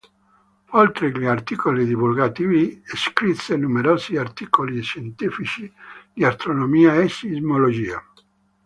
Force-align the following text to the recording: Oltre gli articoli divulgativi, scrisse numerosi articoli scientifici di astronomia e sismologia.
Oltre 0.71 1.11
gli 1.11 1.25
articoli 1.25 1.85
divulgativi, 1.85 2.81
scrisse 2.85 3.55
numerosi 3.55 4.17
articoli 4.17 4.81
scientifici 4.81 5.71
di 6.11 6.23
astronomia 6.25 6.95
e 6.95 7.07
sismologia. 7.07 8.03